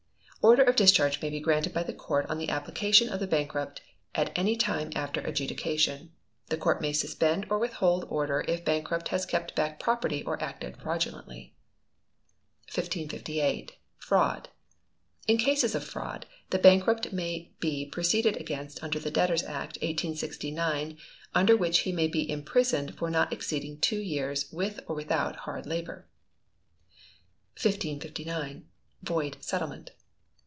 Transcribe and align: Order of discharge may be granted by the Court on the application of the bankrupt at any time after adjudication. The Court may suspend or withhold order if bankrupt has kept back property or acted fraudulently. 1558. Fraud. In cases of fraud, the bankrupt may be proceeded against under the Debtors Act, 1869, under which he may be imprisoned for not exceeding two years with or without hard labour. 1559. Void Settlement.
Order 0.43 0.63
of 0.63 0.75
discharge 0.75 1.21
may 1.21 1.29
be 1.29 1.39
granted 1.39 1.71
by 1.71 1.83
the 1.83 1.93
Court 1.93 2.25
on 2.25 2.39
the 2.39 2.49
application 2.49 3.09
of 3.09 3.19
the 3.19 3.27
bankrupt 3.27 3.81
at 4.15 4.31
any 4.35 4.55
time 4.55 4.91
after 4.95 5.21
adjudication. 5.21 6.13
The 6.47 6.57
Court 6.57 6.81
may 6.81 6.93
suspend 6.93 7.45
or 7.51 7.59
withhold 7.59 8.05
order 8.05 8.43
if 8.47 8.65
bankrupt 8.65 9.09
has 9.09 9.27
kept 9.27 9.53
back 9.53 9.79
property 9.79 10.23
or 10.23 10.41
acted 10.41 10.77
fraudulently. 10.81 11.53
1558. 12.73 13.73
Fraud. 13.99 14.49
In 15.27 15.37
cases 15.37 15.75
of 15.75 15.83
fraud, 15.83 16.25
the 16.49 16.57
bankrupt 16.57 17.13
may 17.13 17.51
be 17.59 17.85
proceeded 17.85 18.35
against 18.37 18.83
under 18.83 18.97
the 18.97 19.11
Debtors 19.11 19.43
Act, 19.43 19.75
1869, 19.83 20.97
under 21.35 21.55
which 21.55 21.81
he 21.81 21.91
may 21.91 22.07
be 22.07 22.27
imprisoned 22.27 22.97
for 22.97 23.11
not 23.11 23.31
exceeding 23.31 23.77
two 23.77 23.99
years 23.99 24.51
with 24.51 24.79
or 24.87 24.95
without 24.95 25.35
hard 25.45 25.67
labour. 25.67 26.07
1559. 27.61 28.65
Void 29.03 29.37
Settlement. 29.39 29.91